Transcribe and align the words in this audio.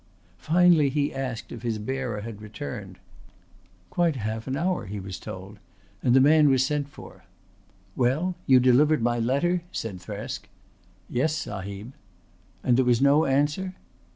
Finally 0.39 0.89
he 0.89 1.13
asked 1.13 1.51
if 1.51 1.61
his 1.61 1.77
bearer 1.77 2.21
had 2.21 2.41
returned. 2.41 2.97
Quite 3.91 4.15
half 4.15 4.47
an 4.47 4.55
hour 4.57 4.87
he 4.87 4.99
was 4.99 5.19
told, 5.19 5.59
and 6.01 6.15
the 6.15 6.19
man 6.19 6.49
was 6.49 6.65
sent 6.65 6.89
for. 6.89 7.23
"Well? 7.95 8.33
You 8.47 8.59
delivered 8.59 9.03
my 9.03 9.19
letter?" 9.19 9.61
said 9.71 9.99
Thresk. 9.99 10.49
"Yes, 11.07 11.35
Sahib." 11.35 11.93
"And 12.63 12.79
there 12.79 12.83
was 12.85 12.99
no 12.99 13.25
answer?" 13.25 13.75